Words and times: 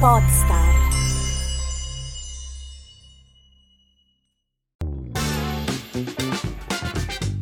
Podstar. 0.00 0.78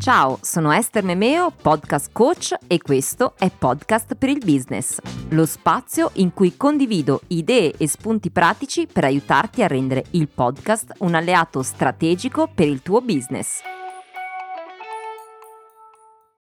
Ciao, 0.00 0.38
sono 0.42 0.72
Esther 0.72 1.04
Memeo, 1.04 1.52
podcast 1.52 2.10
coach 2.10 2.56
e 2.66 2.78
questo 2.78 3.34
è 3.38 3.48
Podcast 3.56 4.16
per 4.16 4.30
il 4.30 4.42
Business, 4.44 4.98
lo 5.28 5.46
spazio 5.46 6.10
in 6.14 6.34
cui 6.34 6.56
condivido 6.56 7.20
idee 7.28 7.74
e 7.76 7.86
spunti 7.86 8.30
pratici 8.30 8.88
per 8.92 9.04
aiutarti 9.04 9.62
a 9.62 9.68
rendere 9.68 10.06
il 10.12 10.26
podcast 10.26 10.94
un 10.98 11.14
alleato 11.14 11.62
strategico 11.62 12.50
per 12.52 12.66
il 12.66 12.82
tuo 12.82 13.00
business. 13.00 13.77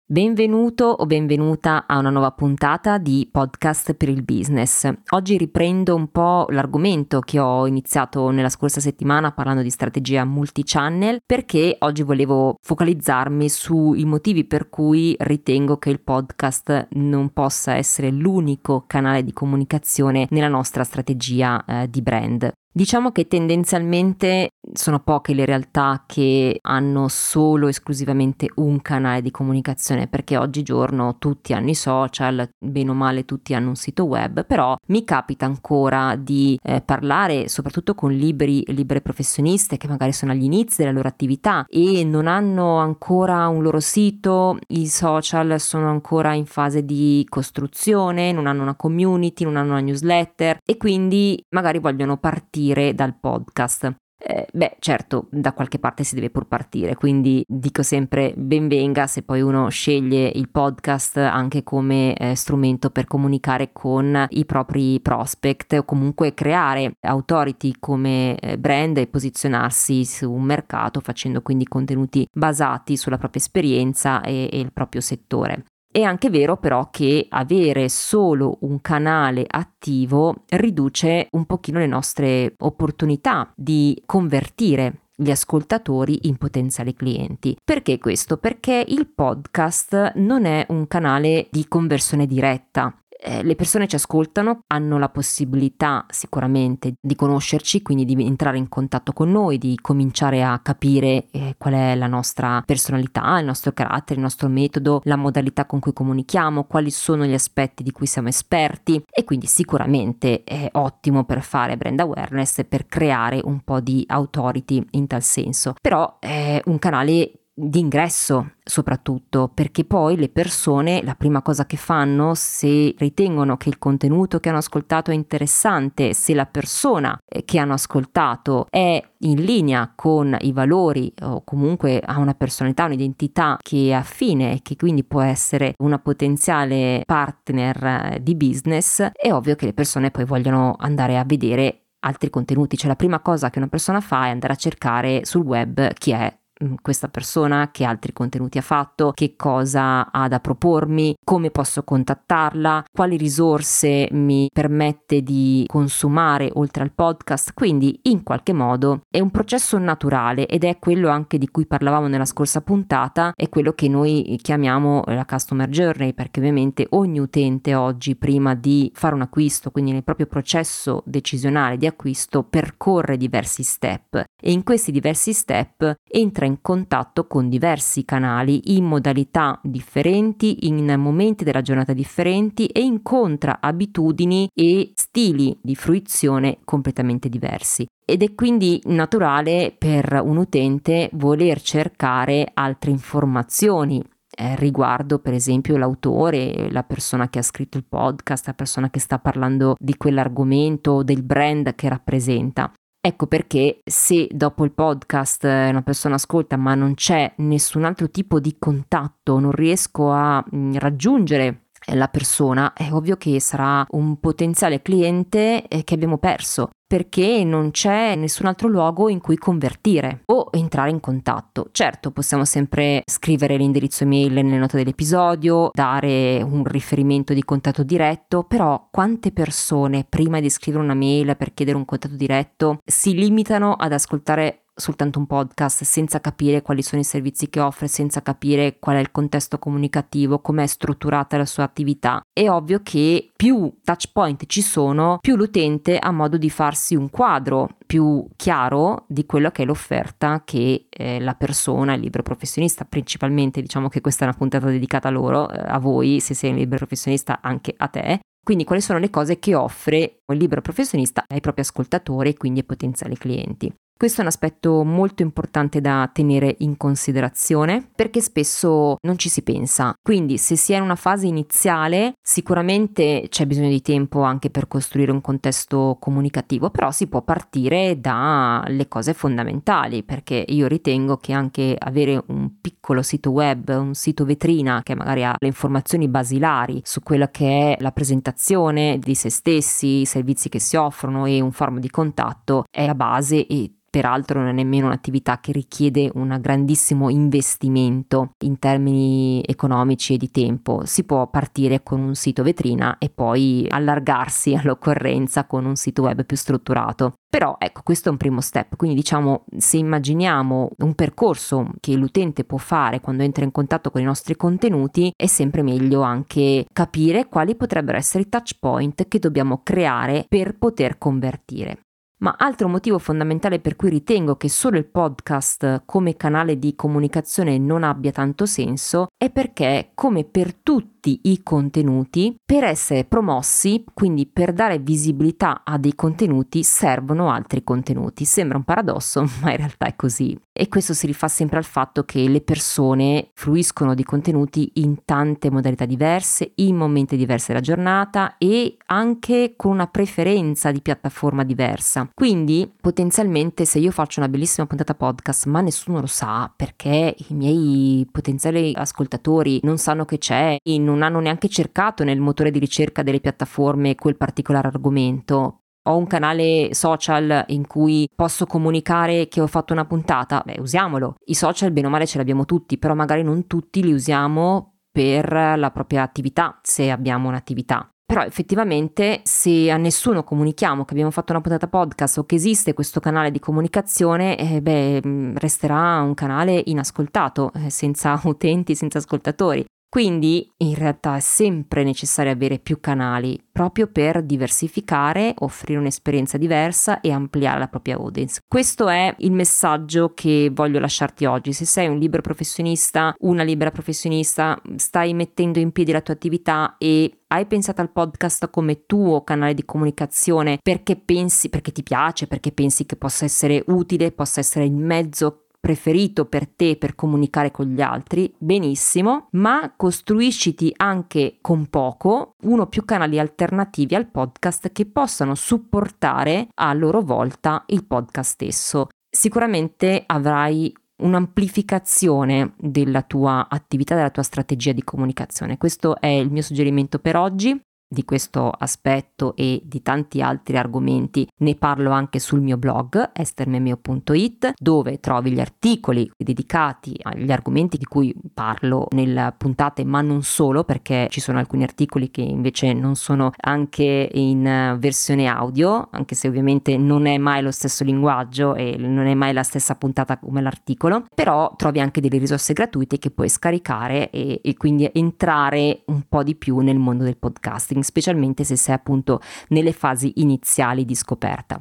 Benvenuto 0.07 0.85
o 0.85 1.07
benvenuta 1.07 1.87
a 1.87 1.97
una 1.97 2.11
nuova 2.11 2.29
puntata 2.29 2.99
di 2.99 3.27
Podcast 3.31 3.95
per 3.95 4.07
il 4.07 4.21
Business. 4.21 4.87
Oggi 5.09 5.35
riprendo 5.35 5.95
un 5.95 6.11
po' 6.11 6.45
l'argomento 6.49 7.21
che 7.21 7.39
ho 7.39 7.65
iniziato 7.65 8.29
nella 8.29 8.49
scorsa 8.49 8.79
settimana 8.79 9.31
parlando 9.31 9.63
di 9.63 9.71
strategia 9.71 10.23
multichannel 10.23 11.21
perché 11.25 11.77
oggi 11.79 12.03
volevo 12.03 12.57
focalizzarmi 12.61 13.49
sui 13.49 14.05
motivi 14.05 14.45
per 14.45 14.69
cui 14.69 15.15
ritengo 15.17 15.77
che 15.77 15.89
il 15.89 16.01
podcast 16.01 16.89
non 16.91 17.33
possa 17.33 17.73
essere 17.73 18.11
l'unico 18.11 18.83
canale 18.85 19.23
di 19.23 19.33
comunicazione 19.33 20.27
nella 20.29 20.49
nostra 20.49 20.83
strategia 20.83 21.65
eh, 21.65 21.89
di 21.89 22.03
brand. 22.03 22.51
Diciamo 22.77 23.13
che 23.13 23.25
tendenzialmente 23.29 24.49
sono 24.73 24.99
poche 24.99 25.33
le 25.33 25.45
realtà 25.45 26.03
che 26.05 26.59
hanno 26.61 27.07
solo 27.07 27.69
esclusivamente 27.69 28.49
un 28.55 28.81
canale 28.81 29.21
di 29.21 29.31
comunicazione 29.31 30.07
perché 30.07 30.35
oggigiorno 30.35 31.15
tutti 31.17 31.53
hanno 31.53 31.69
i 31.69 31.73
social, 31.73 32.45
bene 32.59 32.89
o 32.89 32.93
male 32.93 33.23
tutti 33.23 33.53
hanno 33.53 33.69
un 33.69 33.75
sito 33.77 34.03
web, 34.03 34.45
però 34.45 34.75
mi 34.87 35.05
capita 35.05 35.45
ancora 35.45 36.17
di 36.17 36.59
eh, 36.61 36.81
parlare 36.81 37.47
soprattutto 37.47 37.95
con 37.95 38.11
liberi 38.11 38.63
e 38.63 38.73
libere 38.73 38.99
professioniste 38.99 39.77
che 39.77 39.87
magari 39.87 40.11
sono 40.11 40.33
agli 40.33 40.43
inizi 40.43 40.81
della 40.81 40.91
loro 40.91 41.07
attività 41.07 41.65
e 41.69 42.03
non 42.03 42.27
hanno 42.27 42.75
ancora 42.79 43.47
un 43.47 43.63
loro 43.63 43.79
sito, 43.79 44.57
i 44.67 44.87
social 44.87 45.61
sono 45.61 45.89
ancora 45.89 46.33
in 46.33 46.45
fase 46.45 46.83
di 46.83 47.25
costruzione, 47.29 48.33
non 48.33 48.47
hanno 48.47 48.63
una 48.63 48.75
community, 48.75 49.45
non 49.45 49.55
hanno 49.55 49.71
una 49.71 49.79
newsletter 49.79 50.57
e 50.61 50.75
quindi 50.75 51.41
magari 51.51 51.79
vogliono 51.79 52.17
partire 52.17 52.64
partire 52.65 52.93
dal 52.93 53.17
podcast. 53.19 53.95
Eh, 54.17 54.47
beh, 54.51 54.77
certo, 54.79 55.27
da 55.29 55.53
qualche 55.53 55.77
parte 55.77 56.03
si 56.03 56.15
deve 56.15 56.29
pur 56.29 56.47
partire, 56.47 56.95
quindi 56.95 57.43
dico 57.45 57.83
sempre 57.83 58.33
ben 58.35 58.67
venga 58.67 59.07
se 59.07 59.21
poi 59.23 59.41
uno 59.41 59.67
sceglie 59.67 60.31
il 60.33 60.49
podcast 60.49 61.17
anche 61.17 61.63
come 61.63 62.15
eh, 62.15 62.33
strumento 62.33 62.89
per 62.89 63.05
comunicare 63.05 63.71
con 63.71 64.25
i 64.29 64.45
propri 64.45 64.99
prospect 65.01 65.73
o 65.73 65.83
comunque 65.83 66.33
creare 66.33 66.93
authority 67.01 67.73
come 67.77 68.39
eh, 68.39 68.57
brand 68.57 68.97
e 68.97 69.07
posizionarsi 69.07 70.05
su 70.05 70.31
un 70.31 70.43
mercato 70.43 71.01
facendo 71.01 71.41
quindi 71.41 71.65
contenuti 71.65 72.25
basati 72.31 72.97
sulla 72.97 73.17
propria 73.17 73.41
esperienza 73.41 74.21
e, 74.21 74.49
e 74.51 74.59
il 74.59 74.71
proprio 74.71 75.01
settore. 75.01 75.65
È 75.95 76.01
anche 76.01 76.29
vero 76.29 76.57
però 76.57 76.89
che 76.91 77.25
avere 77.29 77.87
solo 77.87 78.57
un 78.63 78.81
canale 78.81 79.45
attivo 79.47 80.43
riduce 80.49 81.29
un 81.31 81.45
pochino 81.45 81.79
le 81.79 81.87
nostre 81.87 82.53
opportunità 82.57 83.49
di 83.55 84.03
convertire 84.05 85.03
gli 85.15 85.31
ascoltatori 85.31 86.27
in 86.27 86.35
potenziali 86.35 86.93
clienti. 86.93 87.55
Perché 87.63 87.97
questo? 87.97 88.35
Perché 88.35 88.83
il 88.85 89.07
podcast 89.07 90.15
non 90.15 90.43
è 90.43 90.65
un 90.67 90.85
canale 90.87 91.47
di 91.49 91.65
conversione 91.69 92.25
diretta, 92.25 92.93
eh, 93.25 93.43
le 93.43 93.55
persone 93.55 93.87
ci 93.87 93.95
ascoltano, 93.95 94.59
hanno 94.67 94.99
la 94.99 95.09
possibilità 95.09 96.05
sicuramente 96.09 96.93
di 97.01 97.15
conoscerci, 97.15 97.81
quindi 97.81 98.05
di 98.05 98.23
entrare 98.23 98.59
in 98.59 98.69
contatto 98.69 99.13
con 99.13 99.31
noi, 99.31 99.57
di 99.57 99.77
cominciare 99.81 100.43
a 100.43 100.59
capire 100.59 101.27
eh, 101.31 101.55
qual 101.57 101.73
è 101.73 101.95
la 101.95 102.05
nostra 102.05 102.61
personalità, 102.63 103.39
il 103.39 103.45
nostro 103.45 103.71
carattere, 103.71 104.15
il 104.15 104.21
nostro 104.21 104.47
metodo, 104.47 105.01
la 105.05 105.15
modalità 105.15 105.65
con 105.65 105.79
cui 105.79 105.91
comunichiamo, 105.91 106.65
quali 106.65 106.91
sono 106.91 107.25
gli 107.25 107.33
aspetti 107.33 107.81
di 107.81 107.91
cui 107.91 108.05
siamo 108.05 108.27
esperti 108.27 109.03
e 109.09 109.23
quindi 109.23 109.47
sicuramente 109.47 110.43
è 110.43 110.69
ottimo 110.73 111.23
per 111.23 111.41
fare 111.41 111.77
brand 111.77 111.99
awareness 111.99 112.59
e 112.59 112.65
per 112.65 112.85
creare 112.85 113.41
un 113.43 113.61
po' 113.61 113.79
di 113.79 114.03
authority 114.07 114.85
in 114.91 115.07
tal 115.07 115.23
senso. 115.23 115.73
Però 115.81 116.17
è 116.19 116.61
un 116.65 116.77
canale 116.77 117.44
di 117.57 117.79
ingresso 117.79 118.51
soprattutto 118.61 119.49
perché 119.53 119.85
poi 119.85 120.17
le 120.17 120.27
persone 120.27 121.01
la 121.03 121.15
prima 121.15 121.41
cosa 121.41 121.65
che 121.65 121.77
fanno 121.77 122.33
se 122.35 122.93
ritengono 122.97 123.55
che 123.55 123.69
il 123.69 123.77
contenuto 123.77 124.41
che 124.41 124.49
hanno 124.49 124.57
ascoltato 124.57 125.11
è 125.11 125.13
interessante 125.13 126.13
se 126.13 126.33
la 126.33 126.45
persona 126.45 127.17
eh, 127.25 127.45
che 127.45 127.57
hanno 127.57 127.71
ascoltato 127.71 128.67
è 128.69 129.01
in 129.19 129.41
linea 129.41 129.93
con 129.95 130.35
i 130.41 130.51
valori 130.51 131.13
o 131.21 131.43
comunque 131.45 132.01
ha 132.03 132.19
una 132.19 132.33
personalità 132.33 132.85
un'identità 132.85 133.57
che 133.61 133.87
è 133.87 133.93
affine 133.93 134.55
e 134.55 134.59
che 134.61 134.75
quindi 134.75 135.05
può 135.05 135.21
essere 135.21 135.75
una 135.77 135.99
potenziale 135.99 137.03
partner 137.05 137.83
eh, 137.85 138.19
di 138.21 138.35
business 138.35 139.01
è 139.13 139.31
ovvio 139.31 139.55
che 139.55 139.65
le 139.65 139.73
persone 139.73 140.11
poi 140.11 140.25
vogliono 140.25 140.75
andare 140.77 141.17
a 141.17 141.23
vedere 141.23 141.85
altri 142.05 142.29
contenuti. 142.29 142.77
Cioè 142.77 142.87
la 142.87 142.95
prima 142.95 143.19
cosa 143.19 143.49
che 143.49 143.57
una 143.57 143.67
persona 143.67 143.99
fa 143.99 144.25
è 144.25 144.29
andare 144.29 144.53
a 144.53 144.57
cercare 144.57 145.25
sul 145.25 145.41
web 145.41 145.91
chi 145.93 146.11
è 146.11 146.37
questa 146.81 147.07
persona, 147.07 147.69
che 147.71 147.83
altri 147.83 148.13
contenuti 148.13 148.57
ha 148.57 148.61
fatto, 148.61 149.11
che 149.13 149.35
cosa 149.35 150.11
ha 150.11 150.27
da 150.27 150.39
propormi, 150.39 151.15
come 151.23 151.51
posso 151.51 151.83
contattarla, 151.83 152.85
quali 152.91 153.17
risorse 153.17 154.07
mi 154.11 154.49
permette 154.51 155.21
di 155.21 155.65
consumare 155.67 156.49
oltre 156.53 156.83
al 156.83 156.91
podcast. 156.91 157.53
Quindi 157.53 157.99
in 158.03 158.23
qualche 158.23 158.53
modo 158.53 159.01
è 159.09 159.19
un 159.19 159.31
processo 159.31 159.77
naturale 159.77 160.47
ed 160.47 160.63
è 160.63 160.79
quello 160.79 161.09
anche 161.09 161.37
di 161.37 161.49
cui 161.49 161.65
parlavamo 161.65 162.07
nella 162.07 162.25
scorsa 162.25 162.61
puntata, 162.61 163.33
è 163.35 163.49
quello 163.49 163.73
che 163.73 163.87
noi 163.87 164.39
chiamiamo 164.41 165.03
la 165.07 165.25
customer 165.25 165.69
journey, 165.69 166.13
perché 166.13 166.39
ovviamente 166.39 166.87
ogni 166.91 167.19
utente 167.19 167.75
oggi 167.75 168.15
prima 168.15 168.55
di 168.55 168.91
fare 168.93 169.15
un 169.15 169.21
acquisto, 169.21 169.71
quindi 169.71 169.91
nel 169.91 170.03
proprio 170.03 170.27
processo 170.27 171.03
decisionale 171.05 171.77
di 171.77 171.85
acquisto, 171.85 172.43
percorre 172.43 173.17
diversi 173.17 173.63
step 173.63 174.23
e 174.41 174.51
in 174.51 174.63
questi 174.63 174.91
diversi 174.91 175.33
step 175.33 175.95
entra 176.07 176.44
entra 176.45 176.47
in 176.47 176.61
contatto 176.61 177.27
con 177.27 177.49
diversi 177.49 178.05
canali 178.05 178.75
in 178.77 178.85
modalità 178.85 179.59
differenti, 179.63 180.67
in 180.67 180.93
momenti 180.97 181.43
della 181.43 181.61
giornata 181.61 181.93
differenti 181.93 182.67
e 182.67 182.81
incontra 182.81 183.57
abitudini 183.59 184.47
e 184.53 184.91
stili 184.95 185.57
di 185.61 185.75
fruizione 185.75 186.59
completamente 186.63 187.29
diversi. 187.29 187.85
Ed 188.05 188.21
è 188.21 188.35
quindi 188.35 188.79
naturale 188.85 189.75
per 189.77 190.21
un 190.23 190.37
utente 190.37 191.09
voler 191.13 191.59
cercare 191.59 192.51
altre 192.53 192.91
informazioni 192.91 194.01
eh, 194.37 194.55
riguardo 194.57 195.19
per 195.19 195.33
esempio 195.33 195.77
l'autore, 195.77 196.69
la 196.69 196.83
persona 196.83 197.29
che 197.29 197.39
ha 197.39 197.41
scritto 197.41 197.77
il 197.77 197.85
podcast, 197.85 198.45
la 198.47 198.53
persona 198.53 198.89
che 198.89 198.99
sta 198.99 199.17
parlando 199.17 199.75
di 199.79 199.95
quell'argomento, 199.97 201.03
del 201.03 201.23
brand 201.23 201.73
che 201.73 201.89
rappresenta. 201.89 202.71
Ecco 203.05 203.27
perché 203.27 203.83
se 203.85 204.27
dopo 204.31 204.65
il 204.65 204.71
podcast 204.71 205.43
una 205.43 205.83
persona 205.83 206.15
ascolta 206.15 206.57
ma 206.57 206.73
non 206.73 206.95
c'è 206.95 207.35
nessun 207.37 207.83
altro 207.83 208.09
tipo 208.09 208.39
di 208.39 208.55
contatto, 208.57 209.37
non 209.37 209.51
riesco 209.51 210.09
a 210.09 210.43
mm, 210.55 210.77
raggiungere 210.77 211.64
la 211.93 212.07
persona, 212.07 212.73
è 212.73 212.91
ovvio 212.91 213.15
che 213.17 213.39
sarà 213.39 213.85
un 213.91 214.19
potenziale 214.19 214.81
cliente 214.81 215.67
eh, 215.67 215.83
che 215.83 215.93
abbiamo 215.93 216.17
perso 216.17 216.69
perché 216.87 217.43
non 217.43 217.71
c'è 217.71 218.15
nessun 218.15 218.45
altro 218.45 218.67
luogo 218.67 219.09
in 219.09 219.19
cui 219.19 219.37
convertire 219.37 220.21
o 220.25 220.49
entrare 220.51 220.91
in 220.91 220.99
contatto. 220.99 221.69
Certo, 221.71 222.11
possiamo 222.11 222.45
sempre 222.45 223.01
scrivere 223.05 223.57
l'indirizzo 223.57 224.03
email 224.03 224.33
nelle 224.33 224.57
note 224.57 224.77
dell'episodio, 224.77 225.71
dare 225.73 226.41
un 226.43 226.63
riferimento 226.63 227.33
di 227.33 227.43
contatto 227.43 227.83
diretto, 227.83 228.43
però 228.43 228.87
quante 228.91 229.31
persone 229.31 230.05
prima 230.07 230.39
di 230.39 230.49
scrivere 230.49 230.83
una 230.83 230.93
mail 230.93 231.35
per 231.35 231.53
chiedere 231.53 231.77
un 231.77 231.85
contatto 231.85 232.15
diretto 232.15 232.77
si 232.85 233.15
limitano 233.15 233.73
ad 233.73 233.91
ascoltare 233.91 234.64
soltanto 234.75 235.19
un 235.19 235.25
podcast 235.25 235.83
senza 235.83 236.19
capire 236.19 236.61
quali 236.61 236.81
sono 236.81 237.01
i 237.01 237.05
servizi 237.05 237.49
che 237.49 237.59
offre, 237.59 237.87
senza 237.87 238.21
capire 238.21 238.77
qual 238.77 238.97
è 238.97 238.99
il 238.99 239.11
contesto 239.11 239.57
comunicativo, 239.57 240.39
com'è 240.39 240.67
strutturata 240.67 241.37
la 241.37 241.45
sua 241.45 241.63
attività. 241.63 242.21
È 242.31 242.49
ovvio 242.49 242.81
che 242.83 243.31
più 243.35 243.73
touch 243.83 244.11
point 244.11 244.45
ci 244.47 244.61
sono, 244.61 245.17
più 245.21 245.35
l'utente 245.35 245.97
ha 245.97 246.11
modo 246.11 246.37
di 246.37 246.49
farsi 246.49 246.95
un 246.95 247.09
quadro 247.09 247.69
più 247.85 248.27
chiaro 248.35 249.05
di 249.07 249.25
quello 249.25 249.51
che 249.51 249.63
è 249.63 249.65
l'offerta 249.65 250.41
che 250.43 250.87
eh, 250.89 251.19
la 251.19 251.35
persona, 251.35 251.93
il 251.93 252.01
libero 252.01 252.23
professionista, 252.23 252.85
principalmente 252.85 253.61
diciamo 253.61 253.87
che 253.87 254.01
questa 254.01 254.25
è 254.25 254.27
una 254.27 254.37
puntata 254.37 254.67
dedicata 254.67 255.07
a 255.07 255.11
loro, 255.11 255.49
eh, 255.49 255.61
a 255.65 255.79
voi, 255.79 256.19
se 256.19 256.33
sei 256.33 256.51
un 256.51 256.57
libero 256.57 256.77
professionista 256.77 257.39
anche 257.41 257.73
a 257.77 257.87
te, 257.87 258.19
quindi 258.43 258.63
quali 258.63 258.81
sono 258.81 258.99
le 258.99 259.09
cose 259.09 259.39
che 259.39 259.55
offre 259.55 260.19
il 260.31 260.37
libero 260.37 260.61
professionista 260.61 261.23
ai 261.27 261.39
propri 261.39 261.61
ascoltatori 261.61 262.29
e 262.29 262.37
quindi 262.37 262.59
ai 262.59 262.65
potenziali 262.65 263.17
clienti. 263.17 263.73
Questo 263.97 264.19
è 264.19 264.23
un 264.23 264.27
aspetto 264.27 264.83
molto 264.83 265.21
importante 265.21 265.79
da 265.79 266.09
tenere 266.11 266.53
in 266.59 266.75
considerazione 266.75 267.87
perché 267.95 268.19
spesso 268.19 268.97
non 269.01 269.17
ci 269.17 269.29
si 269.29 269.41
pensa. 269.41 269.93
Quindi 270.01 270.37
se 270.37 270.57
si 270.57 270.73
è 270.73 270.75
in 270.75 270.83
una 270.83 270.97
fase 270.97 271.27
iniziale 271.27 272.15
sicuramente 272.21 273.27
c'è 273.29 273.45
bisogno 273.45 273.69
di 273.69 273.81
tempo 273.81 274.23
anche 274.23 274.49
per 274.49 274.67
costruire 274.67 275.13
un 275.13 275.21
contesto 275.21 275.95
comunicativo, 275.97 276.71
però 276.71 276.91
si 276.91 277.07
può 277.07 277.21
partire 277.21 278.01
dalle 278.01 278.89
cose 278.89 279.13
fondamentali 279.13 280.03
perché 280.03 280.43
io 280.45 280.67
ritengo 280.67 281.15
che 281.15 281.31
anche 281.31 281.73
avere 281.79 282.21
un 282.27 282.59
piccolo 282.59 283.01
sito 283.01 283.31
web, 283.31 283.69
un 283.69 283.93
sito 283.93 284.25
vetrina 284.25 284.81
che 284.83 284.93
magari 284.93 285.23
ha 285.23 285.37
le 285.39 285.47
informazioni 285.47 286.09
basilari 286.09 286.81
su 286.83 287.01
quella 287.01 287.29
che 287.29 287.77
è 287.77 287.81
la 287.81 287.93
presentazione 287.93 288.99
di 288.99 289.15
se 289.15 289.29
stessi, 289.29 290.01
i 290.01 290.05
servizi 290.05 290.49
che 290.49 290.59
si 290.59 290.75
offrono 290.75 291.25
e 291.25 291.39
un 291.39 291.53
forum 291.53 291.79
di 291.79 291.89
contatto 291.89 292.65
è 292.69 292.85
la 292.85 292.93
base 292.93 293.47
e 293.47 293.69
peraltro 293.95 294.41
non 294.41 294.49
è 294.49 294.51
nemmeno 294.51 294.87
un'attività 294.87 295.39
che 295.39 295.53
richiede 295.53 296.11
un 296.15 296.37
grandissimo 296.41 297.09
investimento 297.09 298.31
in 298.43 298.59
termini 298.59 299.41
economici 299.47 300.15
e 300.15 300.17
di 300.17 300.29
tempo. 300.31 300.81
Si 300.83 301.05
può 301.05 301.29
partire 301.29 301.81
con 301.81 302.01
un 302.01 302.13
sito 302.13 302.43
vetrina 302.43 302.97
e 302.97 303.09
poi 303.09 303.65
allargarsi 303.69 304.53
all'occorrenza 304.59 305.45
con 305.45 305.63
un 305.63 305.77
sito 305.77 306.01
web 306.01 306.25
più 306.25 306.35
strutturato. 306.35 307.13
Però 307.29 307.55
ecco, 307.57 307.83
questo 307.83 308.09
è 308.09 308.11
un 308.11 308.17
primo 308.17 308.41
step, 308.41 308.75
quindi 308.75 308.97
diciamo 308.97 309.45
se 309.57 309.77
immaginiamo 309.77 310.71
un 310.77 310.93
percorso 310.93 311.69
che 311.79 311.95
l'utente 311.95 312.43
può 312.43 312.57
fare 312.57 312.99
quando 312.99 313.23
entra 313.23 313.45
in 313.45 313.51
contatto 313.51 313.91
con 313.91 314.01
i 314.01 314.05
nostri 314.05 314.35
contenuti, 314.35 315.11
è 315.15 315.25
sempre 315.25 315.61
meglio 315.61 316.01
anche 316.01 316.65
capire 316.73 317.27
quali 317.27 317.55
potrebbero 317.55 317.97
essere 317.97 318.23
i 318.23 318.29
touch 318.29 318.57
point 318.59 319.07
che 319.07 319.19
dobbiamo 319.19 319.61
creare 319.63 320.25
per 320.27 320.57
poter 320.57 320.97
convertire. 320.97 321.84
Ma 322.17 322.35
altro 322.37 322.67
motivo 322.67 322.97
fondamentale 322.97 323.59
per 323.59 323.75
cui 323.75 323.89
ritengo 323.89 324.37
che 324.37 324.49
solo 324.49 324.77
il 324.77 324.85
podcast 324.85 325.83
come 325.85 326.15
canale 326.15 326.57
di 326.57 326.73
comunicazione 326.75 327.57
non 327.57 327.83
abbia 327.83 328.11
tanto 328.11 328.45
senso 328.45 329.07
è 329.17 329.29
perché, 329.29 329.91
come 329.93 330.23
per 330.23 330.55
tutti 330.55 330.94
tutti 331.05 331.19
i 331.23 331.43
contenuti, 331.43 332.35
per 332.43 332.63
essere 332.63 333.03
promossi, 333.03 333.83
quindi 333.93 334.25
per 334.25 334.53
dare 334.53 334.79
visibilità 334.79 335.61
a 335.63 335.77
dei 335.77 335.93
contenuti, 335.93 336.63
servono 336.63 337.29
altri 337.29 337.63
contenuti. 337.63 338.25
Sembra 338.25 338.57
un 338.57 338.63
paradosso, 338.63 339.21
ma 339.41 339.51
in 339.51 339.57
realtà 339.57 339.85
è 339.85 339.95
così. 339.95 340.35
E 340.57 340.69
questo 340.69 340.93
si 340.93 341.05
rifà 341.05 341.27
sempre 341.27 341.57
al 341.57 341.65
fatto 341.65 342.05
che 342.05 342.29
le 342.29 342.39
persone 342.39 343.31
fruiscono 343.33 343.93
di 343.93 344.05
contenuti 344.05 344.71
in 344.75 345.03
tante 345.03 345.51
modalità 345.51 345.83
diverse, 345.83 346.53
in 346.55 346.77
momenti 346.77 347.17
diversi 347.17 347.47
della 347.47 347.59
giornata 347.59 348.37
e 348.37 348.77
anche 348.85 349.55
con 349.57 349.71
una 349.73 349.87
preferenza 349.87 350.71
di 350.71 350.81
piattaforma 350.81 351.43
diversa. 351.43 352.09
Quindi 352.13 352.71
potenzialmente 352.79 353.65
se 353.65 353.79
io 353.79 353.91
faccio 353.91 354.21
una 354.21 354.29
bellissima 354.29 354.65
puntata 354.65 354.95
podcast 354.95 355.47
ma 355.47 355.59
nessuno 355.59 355.99
lo 355.99 356.07
sa 356.07 356.49
perché 356.55 357.13
i 357.27 357.33
miei 357.33 358.07
potenziali 358.09 358.71
ascoltatori 358.73 359.59
non 359.63 359.77
sanno 359.77 360.05
che 360.05 360.19
c'è 360.19 360.55
e 360.63 360.77
non 360.77 360.94
non 360.95 361.03
hanno 361.03 361.19
neanche 361.19 361.49
cercato 361.49 362.03
nel 362.03 362.19
motore 362.19 362.49
di 362.49 362.57
ricerca 362.57 363.03
delle 363.03 363.19
piattaforme 363.19 363.95
quel 363.95 364.17
particolare 364.17 364.69
argomento. 364.69 365.59
Ho 365.87 365.97
un 365.97 366.07
canale 366.07 366.69
social 366.73 367.43
in 367.49 367.67
cui 367.67 368.09
posso 368.15 368.47
comunicare 368.47 369.27
che 369.27 369.41
ho 369.41 369.47
fatto 369.47 369.73
una 369.73 369.85
puntata, 369.85 370.41
beh, 370.43 370.57
usiamolo. 370.59 371.17
I 371.25 371.35
social, 371.35 371.71
bene 371.71 371.87
o 371.87 371.89
male, 371.91 372.07
ce 372.07 372.15
li 372.15 372.21
abbiamo 372.21 372.45
tutti, 372.45 372.79
però 372.79 372.95
magari 372.95 373.21
non 373.21 373.45
tutti 373.45 373.83
li 373.83 373.93
usiamo 373.93 374.77
per 374.91 375.31
la 375.31 375.69
propria 375.71 376.01
attività, 376.01 376.59
se 376.63 376.89
abbiamo 376.89 377.27
un'attività. 377.27 377.87
Però 378.05 378.21
effettivamente 378.21 379.21
se 379.23 379.71
a 379.71 379.77
nessuno 379.77 380.23
comunichiamo 380.23 380.85
che 380.85 380.91
abbiamo 380.93 381.09
fatto 381.09 381.31
una 381.31 381.41
puntata 381.41 381.67
podcast 381.67 382.19
o 382.19 382.25
che 382.25 382.35
esiste 382.35 382.73
questo 382.73 382.99
canale 382.99 383.31
di 383.31 383.39
comunicazione, 383.39 384.37
eh, 384.37 384.61
beh, 384.61 385.01
mm, 385.05 385.35
resterà 385.37 386.01
un 386.01 386.13
canale 386.13 386.61
inascoltato, 386.65 387.51
eh, 387.55 387.71
senza 387.71 388.19
utenti, 388.25 388.75
senza 388.75 388.99
ascoltatori. 388.99 389.65
Quindi 389.95 390.51
in 390.57 390.75
realtà 390.75 391.15
è 391.15 391.21
sempre 391.21 391.85
necessario 391.85 392.29
avere 392.29 392.59
più 392.59 392.81
canali 392.81 393.41
proprio 393.49 393.87
per 393.87 394.23
diversificare, 394.23 395.33
offrire 395.37 395.79
un'esperienza 395.79 396.37
diversa 396.37 396.99
e 396.99 397.13
ampliare 397.13 397.59
la 397.59 397.69
propria 397.69 397.95
audience. 397.95 398.41
Questo 398.45 398.89
è 398.89 399.15
il 399.19 399.31
messaggio 399.31 400.11
che 400.13 400.51
voglio 400.51 400.79
lasciarti 400.79 401.23
oggi. 401.23 401.53
Se 401.53 401.63
sei 401.63 401.87
un 401.87 401.97
libero 401.97 402.21
professionista, 402.21 403.15
una 403.19 403.43
libera 403.43 403.71
professionista, 403.71 404.61
stai 404.75 405.13
mettendo 405.13 405.59
in 405.59 405.71
piedi 405.71 405.93
la 405.93 406.01
tua 406.01 406.15
attività 406.15 406.75
e 406.77 407.21
hai 407.27 407.45
pensato 407.45 407.79
al 407.79 407.89
podcast 407.89 408.49
come 408.49 408.85
tuo 408.85 409.23
canale 409.23 409.53
di 409.53 409.63
comunicazione 409.63 410.59
perché 410.61 410.97
pensi, 410.97 411.47
perché 411.47 411.71
ti 411.71 411.83
piace, 411.83 412.27
perché 412.27 412.51
pensi 412.51 412.85
che 412.85 412.97
possa 412.97 413.23
essere 413.23 413.63
utile, 413.67 414.11
possa 414.11 414.41
essere 414.41 414.65
il 414.65 414.73
mezzo 414.73 415.44
preferito 415.65 416.25
per 416.25 416.47
te 416.47 416.75
per 416.75 416.93
comunicare 416.93 417.49
con 417.49 417.65
gli 417.65 417.81
altri, 417.81 418.31
benissimo, 418.37 419.29
ma 419.31 419.73
costruisciti 419.75 420.71
anche 420.77 421.39
con 421.41 421.71
poco 421.71 422.35
uno 422.43 422.61
o 422.61 422.67
più 422.67 422.85
canali 422.85 423.17
alternativi 423.17 423.95
al 423.95 424.11
podcast 424.11 424.71
che 424.71 424.85
possano 424.85 425.33
supportare 425.33 426.49
a 426.53 426.71
loro 426.73 427.01
volta 427.01 427.63
il 427.69 427.83
podcast 427.83 428.29
stesso. 428.29 428.89
Sicuramente 429.09 430.03
avrai 430.05 430.71
un'amplificazione 430.97 432.53
della 432.59 433.01
tua 433.01 433.47
attività, 433.49 433.95
della 433.95 434.11
tua 434.11 434.21
strategia 434.21 434.71
di 434.71 434.83
comunicazione. 434.83 435.57
Questo 435.57 435.99
è 435.99 436.05
il 436.05 436.29
mio 436.29 436.43
suggerimento 436.43 436.99
per 436.99 437.17
oggi 437.17 437.59
di 437.95 438.03
questo 438.03 438.49
aspetto 438.49 439.35
e 439.37 439.61
di 439.63 439.81
tanti 439.81 440.21
altri 440.21 440.57
argomenti 440.57 441.25
ne 441.37 441.55
parlo 441.55 441.91
anche 441.91 442.19
sul 442.19 442.41
mio 442.41 442.57
blog 442.57 443.11
estermemeo.it 443.13 444.53
dove 444.59 444.99
trovi 444.99 445.31
gli 445.31 445.39
articoli 445.39 446.11
dedicati 446.17 446.99
agli 447.01 447.31
argomenti 447.31 447.77
di 447.77 447.85
cui 447.85 448.13
parlo 448.33 448.87
nelle 448.91 449.33
puntate 449.37 449.85
ma 449.85 450.01
non 450.01 450.21
solo 450.23 450.65
perché 450.65 451.07
ci 451.09 451.21
sono 451.21 451.39
alcuni 451.39 451.63
articoli 451.63 452.11
che 452.11 452.21
invece 452.21 452.73
non 452.73 452.95
sono 452.95 453.31
anche 453.37 454.09
in 454.11 454.75
versione 454.77 455.27
audio 455.27 455.87
anche 455.91 456.15
se 456.15 456.27
ovviamente 456.27 456.75
non 456.75 457.05
è 457.05 457.17
mai 457.17 457.41
lo 457.41 457.51
stesso 457.51 457.85
linguaggio 457.85 458.55
e 458.55 458.75
non 458.77 459.05
è 459.05 459.13
mai 459.13 459.31
la 459.31 459.43
stessa 459.43 459.75
puntata 459.75 460.17
come 460.17 460.41
l'articolo 460.41 461.05
però 461.15 461.53
trovi 461.55 461.79
anche 461.79 462.01
delle 462.01 462.17
risorse 462.17 462.51
gratuite 462.51 462.97
che 462.97 463.09
puoi 463.09 463.29
scaricare 463.29 464.09
e, 464.09 464.41
e 464.43 464.57
quindi 464.57 464.89
entrare 464.91 465.83
un 465.85 466.01
po' 466.09 466.23
di 466.23 466.35
più 466.35 466.57
nel 466.57 466.77
mondo 466.77 467.05
del 467.05 467.17
podcasting 467.17 467.83
specialmente 467.85 468.43
se 468.43 468.57
sei 468.57 468.75
appunto 468.75 469.21
nelle 469.49 469.71
fasi 469.71 470.13
iniziali 470.17 470.83
di 470.83 470.95
scoperta. 470.95 471.59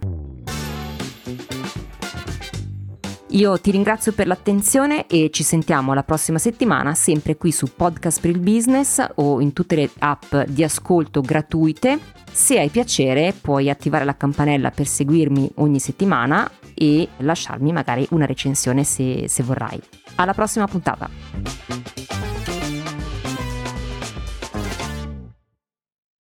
Io 3.35 3.59
ti 3.59 3.73
ringrazio 3.73 4.13
per 4.13 4.29
l'attenzione 4.29 5.09
e 5.09 5.31
ci 5.33 5.43
sentiamo 5.43 5.93
la 5.93 6.05
prossima 6.05 6.39
settimana 6.39 6.95
sempre 6.95 7.37
qui 7.37 7.51
su 7.51 7.67
Podcast 7.75 8.21
per 8.21 8.31
il 8.31 8.39
Business 8.39 9.05
o 9.17 9.41
in 9.41 9.53
tutte 9.53 9.75
le 9.75 9.91
app 9.99 10.37
di 10.47 10.63
ascolto 10.63 11.21
gratuite. 11.21 11.99
Se 12.31 12.61
hai 12.61 12.69
piacere 12.69 13.35
puoi 13.39 13.71
attivare 13.71 14.05
la 14.05 14.17
campanella 14.17 14.71
per 14.71 14.87
seguirmi 14.87 15.51
ogni 15.57 15.81
settimana 15.81 16.49
e 16.75 17.09
lasciarmi 17.19 17.73
magari 17.73 18.07
una 18.11 18.27
recensione 18.27 18.85
se, 18.85 19.27
se 19.27 19.43
vorrai. 19.43 19.81
Alla 20.15 20.33
prossima 20.33 20.69
puntata! 20.69 22.34